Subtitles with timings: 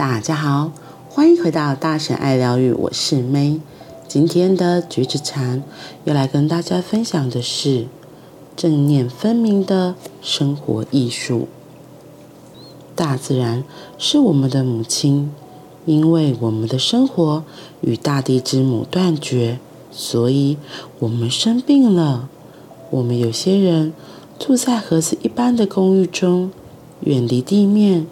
[0.00, 0.72] 大家好，
[1.10, 3.60] 欢迎回到大神爱疗愈，我是 May。
[4.08, 5.62] 今天的橘子禅
[6.04, 7.86] 要来跟大家分享的是
[8.56, 11.48] 正念分明的生活艺术。
[12.96, 13.62] 大自然
[13.98, 15.30] 是我们的母亲，
[15.84, 17.44] 因为我们的生活
[17.82, 19.58] 与大地之母断绝，
[19.92, 20.56] 所以
[21.00, 22.30] 我们生病了。
[22.88, 23.92] 我们有些人
[24.38, 26.50] 住在盒子一般的公寓中，
[27.00, 28.06] 远离地面，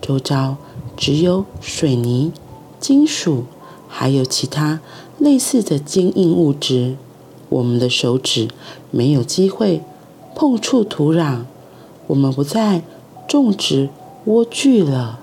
[0.00, 0.56] 周遭。
[0.96, 2.32] 只有水泥、
[2.80, 3.44] 金属，
[3.88, 4.80] 还有其他
[5.18, 6.96] 类似的坚硬物质。
[7.48, 8.48] 我们的手指
[8.90, 9.82] 没有机会
[10.34, 11.42] 碰触土壤。
[12.06, 12.82] 我们不再
[13.28, 13.88] 种植
[14.26, 15.20] 莴苣了，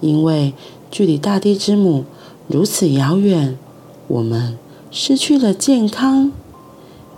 [0.00, 0.54] 因为
[0.90, 2.04] 距离大地之母
[2.48, 3.58] 如此遥远。
[4.08, 4.58] 我们
[4.90, 6.32] 失去了健康，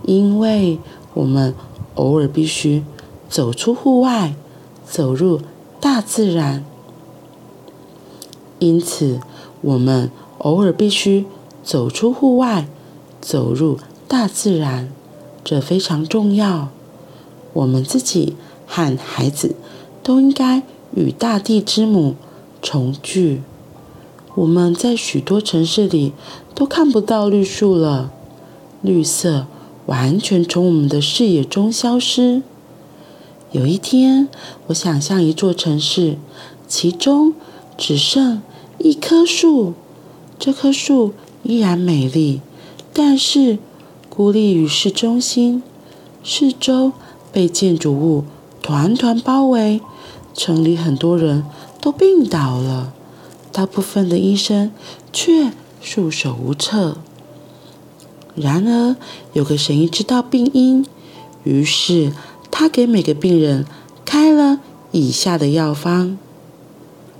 [0.04, 0.78] 因为
[1.14, 1.54] 我们
[1.94, 2.84] 偶尔必须
[3.28, 4.34] 走出户外，
[4.88, 5.40] 走入
[5.80, 6.64] 大自然。
[8.58, 9.20] 因此，
[9.60, 11.26] 我们偶尔必须
[11.62, 12.66] 走出户外，
[13.20, 14.90] 走入大自然，
[15.44, 16.68] 这非常重要。
[17.52, 18.34] 我们自己
[18.66, 19.54] 和孩子
[20.02, 20.62] 都应该
[20.94, 22.14] 与大地之母
[22.62, 23.42] 重聚。
[24.34, 26.12] 我们在许多城市里
[26.54, 28.10] 都看不到绿树了，
[28.82, 29.46] 绿色
[29.86, 32.42] 完全从我们的视野中消失。
[33.52, 34.28] 有一天，
[34.66, 36.18] 我想象一座城市，
[36.68, 37.32] 其中
[37.76, 38.42] 只剩
[38.78, 39.74] 一棵树，
[40.38, 42.40] 这棵树依然美丽，
[42.92, 43.58] 但是
[44.08, 45.62] 孤立于市中心，
[46.24, 46.92] 四周
[47.30, 48.24] 被建筑物
[48.62, 49.80] 团团包围，
[50.34, 51.44] 城里很多人
[51.80, 52.92] 都病倒了，
[53.52, 54.72] 大部分的医生
[55.12, 56.96] 却束手无策。
[58.34, 58.96] 然而，
[59.32, 60.84] 有个神医知道病因，
[61.44, 62.12] 于是
[62.50, 63.64] 他给每个病人
[64.04, 64.60] 开了
[64.92, 66.18] 以下的药方：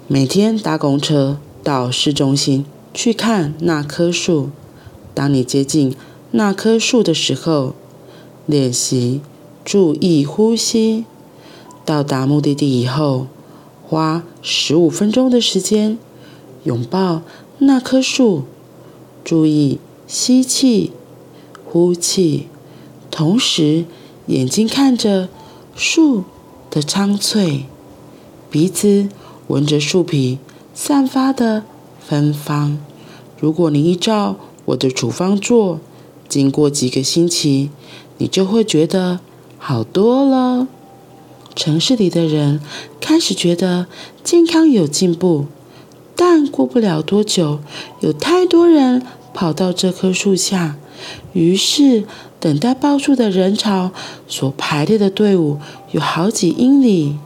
[0.09, 1.39] 每天搭公车。
[1.64, 2.64] 到市中心
[2.95, 4.51] 去看那棵树。
[5.13, 5.97] 当你接近
[6.30, 7.75] 那棵树的时候，
[8.47, 9.20] 练习
[9.64, 11.05] 注意呼吸。
[11.85, 13.27] 到达目的地以后，
[13.83, 15.98] 花十五分钟的时间
[16.63, 17.23] 拥抱
[17.59, 18.45] 那棵树，
[19.25, 20.92] 注意吸气、
[21.64, 22.47] 呼气，
[23.11, 23.85] 同时
[24.27, 25.29] 眼睛看着
[25.75, 26.23] 树
[26.70, 27.64] 的苍翠，
[28.48, 29.09] 鼻子
[29.48, 30.39] 闻着树皮。
[30.79, 31.64] 散发的
[32.07, 32.77] 芬芳。
[33.40, 34.36] 如果你依照
[34.67, 35.80] 我的处方做，
[36.29, 37.70] 经过几个星期，
[38.18, 39.20] 你就会觉得
[39.58, 40.68] 好多了。
[41.55, 42.61] 城市里的人
[43.01, 43.86] 开始觉得
[44.23, 45.46] 健康有进步，
[46.14, 47.61] 但过不了多久，
[48.01, 49.02] 有太多人
[49.33, 50.77] 跑到这棵树下，
[51.33, 52.05] 于是
[52.39, 53.92] 等待报数的人潮
[54.29, 55.58] 所排列的队伍
[55.92, 57.17] 有好几英里。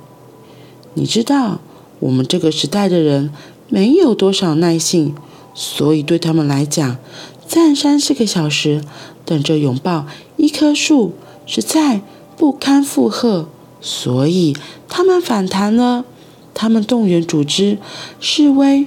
[0.95, 1.59] 你知道？
[2.01, 3.33] 我们这个时代的人
[3.69, 5.15] 没有多少耐性，
[5.55, 6.99] 所以对他们来讲，
[7.47, 8.83] 站三四个小时
[9.25, 10.07] 等着拥抱
[10.37, 11.13] 一棵树，
[11.47, 12.03] 实在
[12.37, 13.49] 不堪负荷。
[13.81, 14.57] 所以
[14.89, 16.05] 他们反弹了，
[16.53, 17.79] 他们动员组织
[18.19, 18.87] 示威，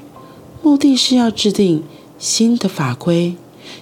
[0.61, 1.83] 目的是要制定
[2.19, 3.35] 新的法规，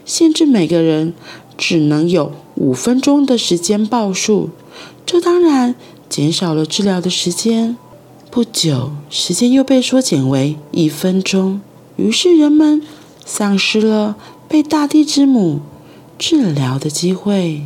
[0.05, 1.13] 限制每个人
[1.57, 4.49] 只能有五分钟的时间报数。
[5.05, 5.75] 这当然
[6.07, 7.77] 减少了治疗的时间。
[8.31, 11.59] 不久，时间又被缩减为一分钟，
[11.97, 12.81] 于是人们
[13.25, 14.15] 丧失了
[14.47, 15.59] 被大地之母
[16.17, 17.63] 治疗的机会。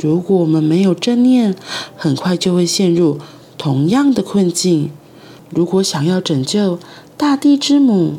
[0.00, 1.54] 如果我们没有正念，
[1.94, 3.18] 很快就会陷入
[3.58, 4.90] 同样的困境。
[5.50, 6.78] 如果想要拯救
[7.18, 8.14] 大地之母，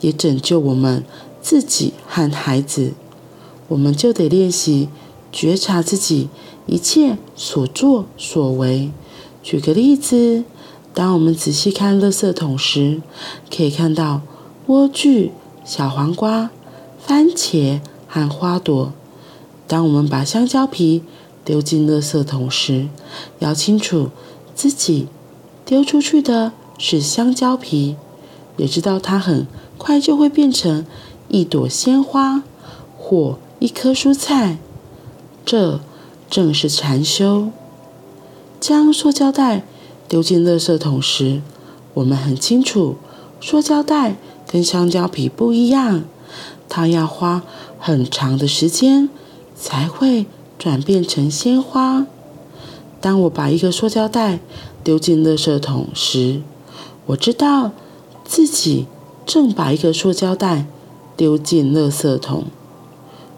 [0.00, 1.02] 也拯救我们
[1.42, 2.92] 自己和孩子，
[3.66, 4.88] 我们就得练习
[5.32, 6.28] 觉察自己
[6.66, 8.92] 一切所作所为。
[9.44, 10.42] 举个例子，
[10.94, 13.02] 当我们仔细看垃圾桶时，
[13.54, 14.22] 可以看到
[14.66, 15.32] 莴苣、
[15.66, 16.48] 小黄瓜、
[16.98, 18.94] 番茄和花朵。
[19.66, 21.02] 当我们把香蕉皮
[21.44, 22.88] 丢进垃圾桶时，
[23.40, 24.08] 要清楚
[24.54, 25.08] 自己
[25.66, 27.96] 丢出去的是香蕉皮，
[28.56, 30.86] 也知道它很快就会变成
[31.28, 32.42] 一朵鲜花
[32.96, 34.56] 或一颗蔬菜。
[35.44, 35.80] 这
[36.30, 37.50] 正是禅修。
[38.66, 39.62] 将塑胶袋
[40.08, 41.42] 丢进垃圾桶时，
[41.92, 42.96] 我们很清楚，
[43.38, 44.16] 塑胶袋
[44.46, 46.04] 跟香蕉皮不一样，
[46.66, 47.42] 它要花
[47.78, 49.10] 很长的时间
[49.54, 50.24] 才会
[50.58, 52.06] 转变成鲜花。
[53.02, 54.40] 当我把一个塑胶袋
[54.82, 56.40] 丢进垃圾桶时，
[57.04, 57.72] 我知道
[58.24, 58.86] 自己
[59.26, 60.64] 正把一个塑胶袋
[61.18, 62.44] 丢进垃圾桶。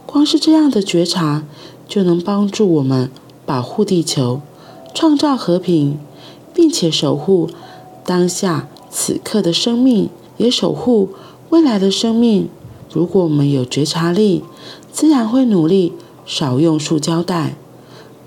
[0.06, 1.43] 光是这样的觉察，
[1.88, 3.11] 就能帮助我们
[3.44, 4.40] 保护地球。
[4.96, 5.98] 创造和平，
[6.54, 7.50] 并且守护
[8.02, 10.08] 当下此刻的生命，
[10.38, 11.10] 也守护
[11.50, 12.48] 未来的生命。
[12.90, 14.43] 如果我们有觉察力，
[14.90, 15.93] 自然会努力
[16.25, 17.56] 少用塑胶袋。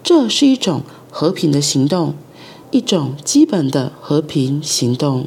[0.04, 2.14] 这是一种和平的行动，
[2.70, 5.26] 一种基本的和平行动。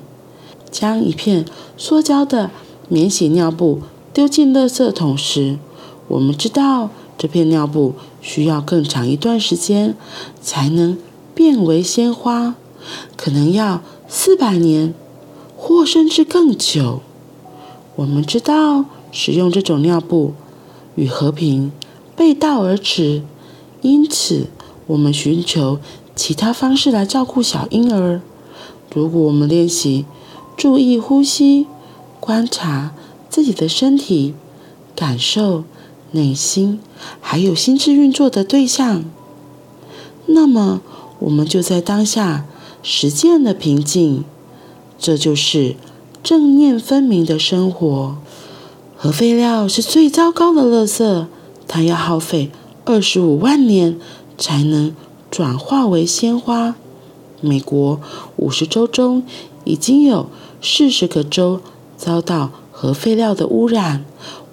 [0.70, 1.44] 将一片
[1.76, 2.52] 塑胶的
[2.88, 3.80] 免洗尿布
[4.12, 5.58] 丢进垃圾桶时，
[6.06, 9.96] 我们知道这片尿布需要更长一段时间
[10.40, 10.96] 才能
[11.42, 12.54] 变为鲜花，
[13.16, 14.94] 可能要四百年，
[15.56, 17.00] 或甚至更久。
[17.96, 20.34] 我们知道使用这种尿布
[20.94, 21.72] 与和平
[22.14, 23.24] 背道而驰，
[23.80, 24.46] 因此
[24.86, 25.80] 我们寻求
[26.14, 28.20] 其他方式来照顾小婴儿。
[28.94, 30.04] 如果我们练习。
[30.54, 31.66] 注意呼吸，
[32.20, 32.92] 观察
[33.28, 34.34] 自己的身体，
[34.94, 35.64] 感受
[36.12, 36.78] 内心
[37.20, 39.02] 还有心智运作的对象。
[40.26, 40.82] 那么，
[41.22, 42.44] 我们就在当下
[42.82, 44.24] 实践了平静。
[44.98, 45.76] 这就是
[46.22, 48.16] 正念分明的生活。
[48.96, 51.26] 核废料是最糟糕的垃圾，
[51.66, 52.50] 它要耗费
[52.84, 53.98] 二十五万年
[54.38, 54.94] 才能
[55.30, 56.76] 转化为鲜花。
[57.40, 58.00] 美国
[58.36, 59.24] 五十州中
[59.64, 60.28] 已经有。
[60.64, 61.60] 四十个州
[61.96, 64.04] 遭到核废料的污染，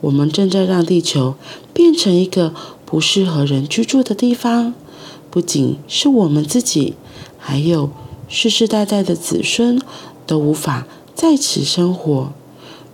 [0.01, 1.35] 我们正在让地球
[1.71, 2.51] 变成一个
[2.83, 4.73] 不适合人居住的地方。
[5.29, 6.95] 不仅是我们自己，
[7.37, 7.89] 还有
[8.27, 9.81] 世世代代的子孙
[10.25, 12.31] 都无法在此生活。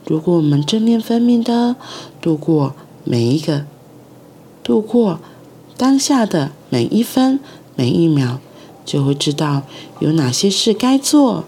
[0.06, 1.76] 如果我们正念分明的
[2.22, 3.66] 度过每一个，
[4.64, 5.20] 度过
[5.78, 7.40] 当下的每一分
[7.76, 8.40] 每一秒，
[8.86, 9.64] 就会知道
[10.00, 11.44] 有哪些事该做，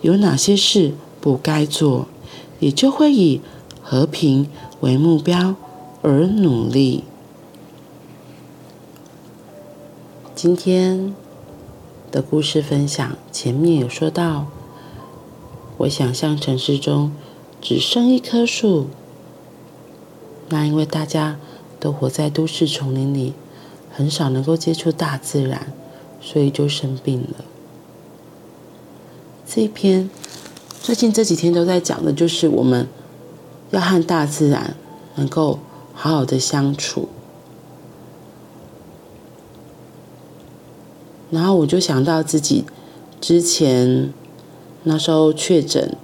[0.00, 0.94] 有哪些事。
[1.22, 2.08] 不该做，
[2.58, 3.40] 也就会以
[3.80, 4.48] 和平
[4.80, 5.54] 为目标
[6.02, 7.04] 而努力。
[10.34, 11.14] 今天
[12.10, 14.46] 的故事分享前面有说到，
[15.76, 17.12] 我想象城市中
[17.60, 18.86] 只剩一棵树，
[20.48, 21.38] 那因为大家
[21.78, 23.34] 都活在都市丛林里，
[23.92, 25.72] 很少能够接触大自然，
[26.20, 27.44] 所以就生病了。
[29.46, 30.08] 这一篇。
[30.80, 32.88] 最近这几天都在讲的，就是我们
[33.70, 34.74] 要和大自然
[35.14, 35.60] 能够
[35.94, 37.08] 好好的相处。
[41.32, 42.64] 然后我就想到自己
[43.20, 44.12] 之前
[44.84, 45.96] 那时候确诊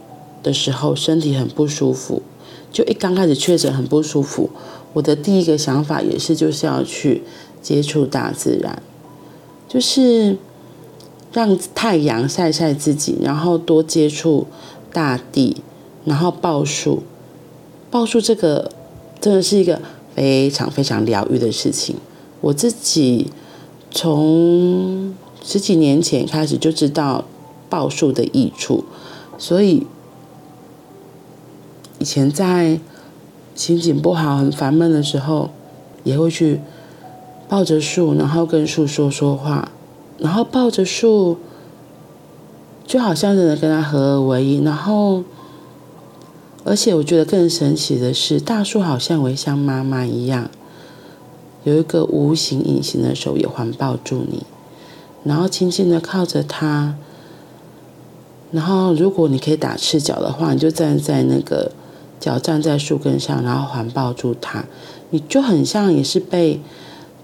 [0.42, 2.22] 的时候，身体很不舒服，
[2.72, 4.50] 就一刚开始确诊很不舒服，
[4.94, 7.22] 我的第一个想法也是就是要去
[7.62, 8.82] 接触大自然，
[9.68, 10.36] 就是。
[11.30, 14.46] 让太阳晒晒自己，然后多接触
[14.94, 15.58] 大地，
[16.06, 17.02] 然后抱树。
[17.90, 18.72] 抱树这个
[19.20, 19.78] 真的是一个
[20.14, 21.96] 非常非常疗愈的事情。
[22.40, 23.30] 我自己
[23.90, 27.24] 从十几年前开始就知道
[27.68, 28.84] 抱树的益处，
[29.38, 29.86] 所以
[31.98, 32.78] 以前在
[33.54, 35.50] 心情不好、很烦闷的时候，
[36.04, 36.60] 也会去
[37.48, 39.70] 抱着树，然后跟树说说话。
[40.18, 41.36] 然后抱着树，
[42.84, 44.62] 就好像真的跟它合而为一。
[44.64, 45.22] 然后，
[46.64, 50.50] 而且我觉得更神奇的是，大树好像会像妈妈一样，
[51.68, 54.44] 有一个无形、隐形的手也环抱住你，
[55.24, 56.96] 然后轻轻的靠着它。
[58.50, 61.70] 然后，如果你可以打赤脚的话，你就站在那个
[62.18, 64.64] 脚站在树根上，然后环抱住它，
[65.10, 66.58] 你就很像也是被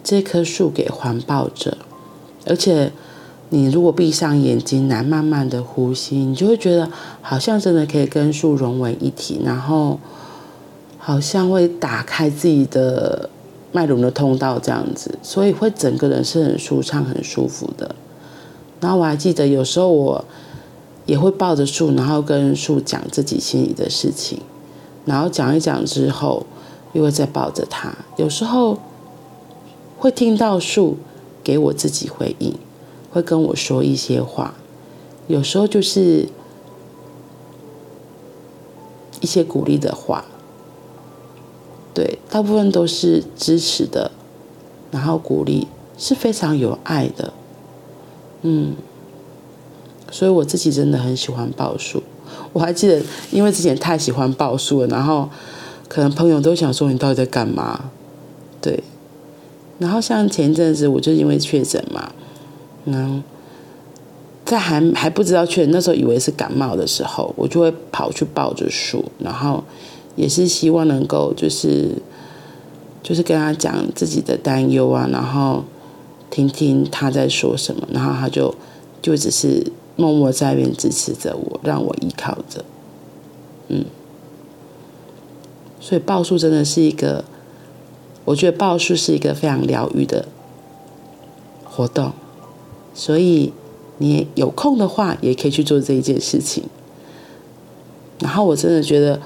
[0.02, 1.78] 这棵树给环抱着。
[2.46, 2.92] 而且，
[3.48, 6.90] 你如果闭上眼睛来慢慢的呼吸，你就会觉得
[7.22, 9.98] 好像真的可以跟树融为一体，然后
[10.98, 13.30] 好像会打开自己的
[13.74, 17.94] 脉轮的通道这样子，所以会整个人是很舒畅、很舒服的。
[18.80, 20.24] 然后我还记得有时候我
[21.04, 24.40] 也会抱着树，然后跟树讲自己心里的事情，
[25.04, 26.46] 然后讲一讲之后，
[26.94, 27.92] 又会再抱着它。
[28.16, 28.78] 有时候
[29.98, 30.96] 会听到树。
[31.44, 32.54] 给我自己回应，
[33.12, 34.54] 会跟我说一些话，
[35.26, 36.26] 有时候就是
[39.20, 40.24] 一些鼓励的话，
[41.94, 44.10] 对，大部分都是支持的，
[44.90, 47.32] 然后鼓励是非常有爱的，
[48.42, 48.74] 嗯，
[50.10, 52.02] 所以我自己真的很喜欢抱树。
[52.52, 55.30] 我还记得，因为之前太喜欢抱树了，然后
[55.88, 57.90] 可能朋友都想说，你到底在干嘛？
[58.60, 58.82] 对。
[59.78, 62.12] 然后像前一阵子，我就因为确诊嘛，
[62.84, 63.20] 然后，
[64.44, 69.62] 在还还不知道确诊，那时候以为是感冒的时候，我就会跑去抱着树，然后
[70.16, 71.96] 也是希望能够就是
[73.02, 75.64] 就是跟他讲自己的担忧啊，然后
[76.30, 78.54] 听听他在说什么，然后他就
[79.02, 82.64] 就只是默默在那边支持着我，让我依靠着。
[83.68, 83.84] 嗯，
[85.80, 87.24] 所以报数真的是一个，
[88.24, 90.26] 我觉得报数是一个非常疗愈的
[91.64, 92.12] 活动，
[92.94, 93.52] 所以
[93.98, 96.64] 你有空的话也可以去做这一件事情。
[98.20, 99.20] 然后我真的觉得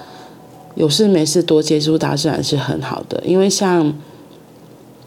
[0.78, 3.92] 有事没事多接触大自然是很好的，因为像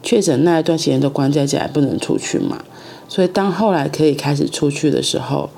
[0.02, 2.62] 确诊那一段时间都关在家，不能出去嘛。
[3.08, 5.48] 所以当后来可以开始出去的时候，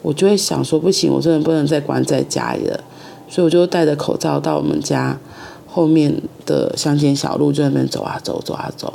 [0.00, 2.80] 我就会想说，不行，我真的不能再关在家里了。
[3.28, 5.18] 所以我就戴着口罩到我们家
[5.66, 8.94] 后面的乡间小路，就在那边走啊走，走啊走，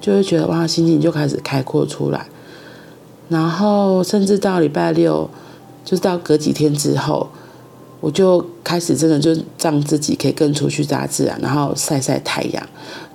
[0.00, 2.28] 就会觉得哇，心情就开始开阔出来。
[3.28, 5.28] 然后甚至到礼拜六，
[5.84, 7.30] 就是到隔几天之后。
[8.04, 12.62] 我就开始真的就让自己可以更出去大自然，然后晒晒太阳，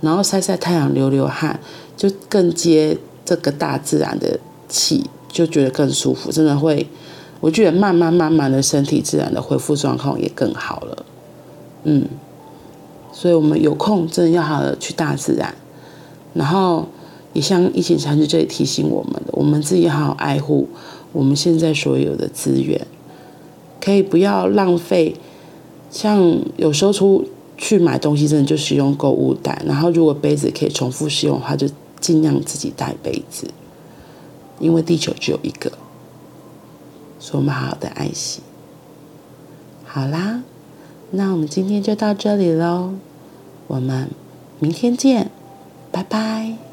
[0.02, 1.60] 然后晒晒太阳流流汗，
[1.96, 6.32] 就更接这个大自然的气，就觉得更舒服。
[6.32, 6.88] 真的会，
[7.40, 11.06] 我觉得慢慢慢慢的身体自然的恢复状况也更好了。
[11.84, 12.08] 嗯，
[13.14, 15.54] 所以我们有空真的要好好去大自然，
[16.34, 16.88] 然后
[17.34, 20.68] 也像疫情禅师这里提醒我们的，我们自己好好爱护
[21.12, 22.88] 我们现在所有的资源。
[23.82, 25.16] 可以不要浪费，
[25.90, 29.62] 像有时候出去买东西，真的就使用购物袋。
[29.66, 31.68] 然后如果杯子可以重复使用的话，就
[32.00, 33.48] 尽量自己带杯子，
[34.60, 35.72] 因为地球只有一个，
[37.20, 38.42] 所以我们好好的爱惜。
[39.86, 40.44] 好啦，
[41.12, 42.94] 那我们今天就到这里喽，
[43.68, 44.10] 我们
[44.60, 45.32] 明天见，
[45.92, 46.69] 拜拜。